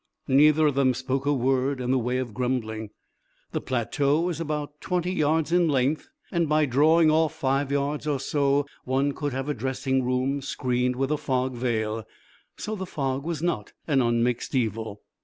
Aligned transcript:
Neither 0.27 0.65
of 0.65 0.73
them 0.73 0.95
spoke 0.95 1.27
a 1.27 1.31
word 1.35 1.79
in 1.79 1.91
the 1.91 1.99
way 1.99 2.17
of 2.17 2.33
grumbling. 2.33 2.89
The 3.51 3.61
plateau 3.61 4.21
was 4.21 4.39
about 4.41 4.81
twenty 4.81 5.13
yards 5.13 5.51
in 5.51 5.67
length 5.67 6.09
and 6.31 6.49
by 6.49 6.65
drawing 6.65 7.11
off 7.11 7.35
five 7.35 7.71
yards 7.71 8.07
or 8.07 8.19
so 8.19 8.65
one 8.83 9.11
could 9.11 9.31
have 9.33 9.47
a 9.47 9.53
dressing 9.53 10.03
room 10.03 10.41
screened 10.41 10.95
with 10.95 11.11
a 11.11 11.17
fog 11.17 11.53
veil, 11.53 12.03
so 12.57 12.75
the 12.75 12.87
fog 12.87 13.23
was 13.23 13.43
not 13.43 13.73
an 13.85 14.01
unmixed 14.01 14.55
evil. 14.55 15.01